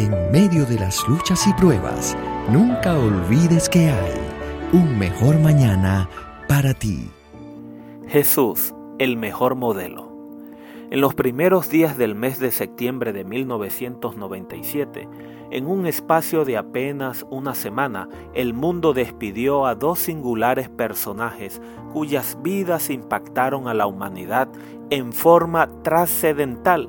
En 0.00 0.32
medio 0.32 0.64
de 0.64 0.78
las 0.78 1.06
luchas 1.06 1.46
y 1.46 1.52
pruebas, 1.52 2.16
nunca 2.48 2.98
olvides 2.98 3.68
que 3.68 3.90
hay 3.90 4.14
un 4.72 4.98
mejor 4.98 5.38
mañana 5.38 6.08
para 6.48 6.72
ti. 6.72 7.10
Jesús, 8.08 8.72
el 8.98 9.18
mejor 9.18 9.56
modelo. 9.56 10.10
En 10.90 11.02
los 11.02 11.12
primeros 11.12 11.68
días 11.68 11.98
del 11.98 12.14
mes 12.14 12.38
de 12.38 12.50
septiembre 12.50 13.12
de 13.12 13.24
1997, 13.24 15.06
en 15.50 15.66
un 15.66 15.84
espacio 15.84 16.46
de 16.46 16.56
apenas 16.56 17.26
una 17.28 17.54
semana, 17.54 18.08
el 18.32 18.54
mundo 18.54 18.94
despidió 18.94 19.66
a 19.66 19.74
dos 19.74 19.98
singulares 19.98 20.70
personajes 20.70 21.60
cuyas 21.92 22.38
vidas 22.42 22.88
impactaron 22.88 23.68
a 23.68 23.74
la 23.74 23.86
humanidad 23.86 24.48
en 24.88 25.12
forma 25.12 25.68
trascendental 25.82 26.88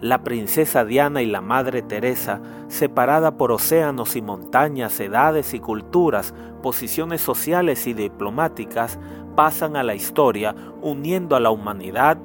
la 0.00 0.22
princesa 0.22 0.84
Diana 0.84 1.22
y 1.22 1.26
la 1.26 1.40
Madre 1.40 1.82
Teresa, 1.82 2.40
separada 2.68 3.36
por 3.36 3.52
océanos 3.52 4.16
y 4.16 4.22
montañas, 4.22 4.98
edades 5.00 5.54
y 5.54 5.60
culturas, 5.60 6.34
posiciones 6.62 7.20
sociales 7.20 7.86
y 7.86 7.94
diplomáticas, 7.94 8.98
pasan 9.34 9.76
a 9.76 9.82
la 9.82 9.94
historia 9.94 10.54
uniendo 10.82 11.36
a 11.36 11.40
la 11.40 11.50
humanidad 11.50 12.18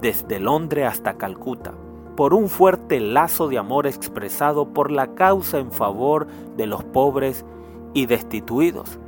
desde 0.00 0.38
Londres 0.38 0.86
hasta 0.86 1.14
Calcuta, 1.14 1.72
por 2.16 2.34
un 2.34 2.48
fuerte 2.48 3.00
lazo 3.00 3.48
de 3.48 3.58
amor 3.58 3.86
expresado 3.86 4.72
por 4.74 4.90
la 4.90 5.14
causa 5.14 5.58
en 5.58 5.72
favor 5.72 6.26
de 6.56 6.66
los 6.66 6.84
pobres 6.84 7.44
y 7.94 8.06
destituidos. 8.06 8.98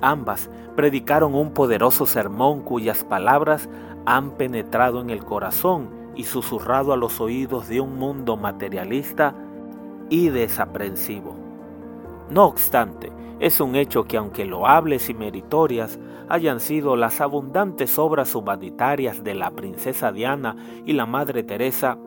Ambas 0.00 0.48
predicaron 0.76 1.34
un 1.34 1.52
poderoso 1.52 2.06
sermón 2.06 2.62
cuyas 2.62 3.04
palabras 3.04 3.68
han 4.06 4.30
penetrado 4.32 5.00
en 5.00 5.10
el 5.10 5.24
corazón 5.24 5.97
y 6.18 6.24
susurrado 6.24 6.92
a 6.92 6.96
los 6.96 7.20
oídos 7.20 7.68
de 7.68 7.80
un 7.80 7.96
mundo 7.96 8.36
materialista 8.36 9.34
y 10.10 10.28
desaprensivo. 10.30 11.36
No 12.28 12.46
obstante, 12.46 13.12
es 13.38 13.60
un 13.60 13.76
hecho 13.76 14.04
que 14.04 14.16
aunque 14.16 14.44
loables 14.44 15.08
y 15.08 15.14
meritorias 15.14 16.00
hayan 16.28 16.58
sido 16.58 16.96
las 16.96 17.20
abundantes 17.20 18.00
obras 18.00 18.34
humanitarias 18.34 19.22
de 19.22 19.34
la 19.34 19.52
princesa 19.52 20.10
Diana 20.10 20.56
y 20.84 20.94
la 20.94 21.06
Madre 21.06 21.44
Teresa, 21.44 21.98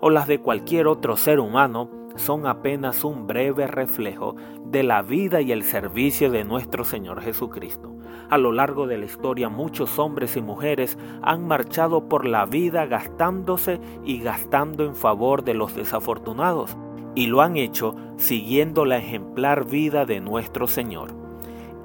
o 0.00 0.10
las 0.10 0.26
de 0.26 0.40
cualquier 0.40 0.88
otro 0.88 1.16
ser 1.16 1.38
humano, 1.38 1.99
son 2.20 2.46
apenas 2.46 3.04
un 3.04 3.26
breve 3.26 3.66
reflejo 3.66 4.36
de 4.64 4.82
la 4.82 5.02
vida 5.02 5.40
y 5.40 5.52
el 5.52 5.64
servicio 5.64 6.30
de 6.30 6.44
nuestro 6.44 6.84
Señor 6.84 7.20
Jesucristo. 7.22 7.96
A 8.28 8.38
lo 8.38 8.52
largo 8.52 8.86
de 8.86 8.98
la 8.98 9.06
historia 9.06 9.48
muchos 9.48 9.98
hombres 9.98 10.36
y 10.36 10.40
mujeres 10.40 10.98
han 11.22 11.48
marchado 11.48 12.08
por 12.08 12.26
la 12.26 12.46
vida 12.46 12.86
gastándose 12.86 13.80
y 14.04 14.20
gastando 14.20 14.84
en 14.84 14.94
favor 14.94 15.42
de 15.42 15.54
los 15.54 15.74
desafortunados, 15.74 16.76
y 17.14 17.26
lo 17.26 17.40
han 17.40 17.56
hecho 17.56 17.96
siguiendo 18.16 18.84
la 18.84 18.98
ejemplar 18.98 19.64
vida 19.64 20.06
de 20.06 20.20
nuestro 20.20 20.68
Señor. 20.68 21.10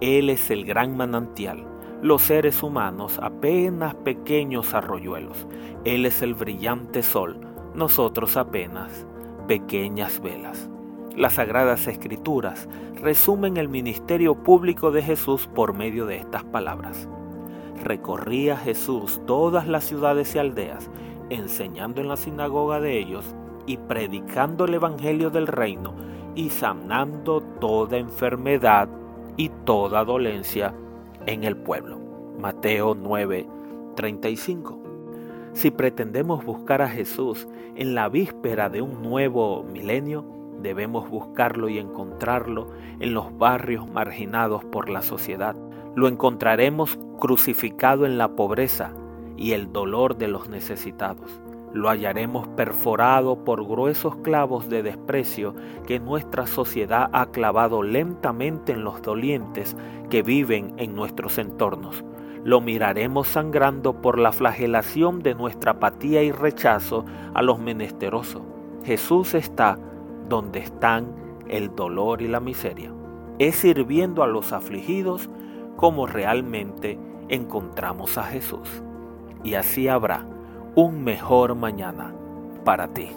Él 0.01 0.29
es 0.29 0.51
el 0.51 0.65
gran 0.65 0.95
manantial, 0.95 1.65
los 2.01 2.21
seres 2.21 2.61
humanos 2.61 3.19
apenas 3.21 3.95
pequeños 3.95 4.73
arroyuelos, 4.73 5.47
Él 5.85 6.05
es 6.05 6.21
el 6.21 6.35
brillante 6.35 7.01
sol, 7.01 7.39
nosotros 7.73 8.37
apenas 8.37 9.07
pequeñas 9.47 10.21
velas. 10.21 10.69
Las 11.15 11.33
Sagradas 11.33 11.87
Escrituras 11.87 12.67
resumen 12.95 13.57
el 13.57 13.69
ministerio 13.69 14.35
público 14.35 14.91
de 14.91 15.01
Jesús 15.01 15.47
por 15.53 15.73
medio 15.73 16.05
de 16.05 16.17
estas 16.17 16.43
palabras. 16.43 17.07
Recorría 17.83 18.57
Jesús 18.57 19.21
todas 19.25 19.67
las 19.67 19.83
ciudades 19.83 20.35
y 20.35 20.39
aldeas, 20.39 20.89
enseñando 21.29 22.01
en 22.01 22.07
la 22.07 22.17
sinagoga 22.17 22.79
de 22.79 22.97
ellos 22.97 23.35
y 23.65 23.77
predicando 23.77 24.65
el 24.65 24.73
Evangelio 24.73 25.29
del 25.29 25.47
reino 25.47 25.93
y 26.35 26.49
sanando 26.49 27.41
toda 27.41 27.97
enfermedad 27.97 28.89
y 29.37 29.49
toda 29.65 30.03
dolencia 30.03 30.73
en 31.25 31.43
el 31.43 31.55
pueblo. 31.55 31.99
Mateo 32.39 32.95
9, 32.95 33.47
35. 33.95 34.84
Si 35.55 35.71
pretendemos 35.71 36.43
buscar 36.43 36.81
a 36.81 36.89
Jesús 36.89 37.47
en 37.77 37.95
la 37.95 38.09
víspera 38.09 38.67
de 38.67 38.81
un 38.81 39.01
nuevo 39.01 39.63
milenio, 39.63 40.25
debemos 40.61 41.09
buscarlo 41.09 41.69
y 41.69 41.79
encontrarlo 41.79 42.71
en 42.99 43.13
los 43.13 43.37
barrios 43.37 43.89
marginados 43.89 44.65
por 44.65 44.89
la 44.89 45.01
sociedad. 45.01 45.55
Lo 45.95 46.09
encontraremos 46.09 46.99
crucificado 47.21 48.05
en 48.05 48.17
la 48.17 48.35
pobreza 48.35 48.91
y 49.37 49.53
el 49.53 49.71
dolor 49.71 50.17
de 50.17 50.27
los 50.27 50.49
necesitados. 50.49 51.39
Lo 51.71 51.87
hallaremos 51.87 52.49
perforado 52.49 53.45
por 53.45 53.65
gruesos 53.65 54.17
clavos 54.17 54.67
de 54.67 54.83
desprecio 54.83 55.55
que 55.87 56.01
nuestra 56.01 56.47
sociedad 56.47 57.09
ha 57.13 57.27
clavado 57.27 57.81
lentamente 57.81 58.73
en 58.73 58.83
los 58.83 59.01
dolientes 59.01 59.77
que 60.09 60.21
viven 60.21 60.73
en 60.75 60.95
nuestros 60.95 61.37
entornos 61.37 62.03
lo 62.45 62.61
miraremos 62.61 63.27
sangrando 63.27 64.01
por 64.01 64.19
la 64.19 64.31
flagelación 64.31 65.23
de 65.23 65.33
nuestra 65.33 65.71
apatía 65.71 66.21
y 66.21 66.31
rechazo 66.31 67.03
a 67.33 67.41
los 67.41 67.57
menesterosos. 67.57 68.43
Jesús 68.83 69.33
está 69.33 69.79
donde 70.29 70.59
están 70.59 71.07
el 71.47 71.75
dolor 71.75 72.21
y 72.21 72.27
la 72.27 72.39
miseria. 72.39 72.93
Es 73.39 73.55
sirviendo 73.55 74.21
a 74.21 74.27
los 74.27 74.53
afligidos 74.53 75.27
como 75.75 76.05
realmente 76.05 76.99
encontramos 77.29 78.19
a 78.19 78.23
Jesús. 78.25 78.83
Y 79.43 79.55
así 79.55 79.87
habrá 79.87 80.23
un 80.75 81.03
mejor 81.03 81.55
mañana 81.55 82.13
para 82.63 82.89
ti. 82.89 83.09